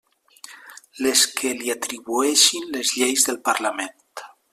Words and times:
Les 1.05 1.21
que 1.41 1.51
li 1.59 1.69
atribueixin 1.73 2.65
les 2.77 2.93
lleis 2.97 3.27
del 3.29 3.39
Parlament. 3.51 3.95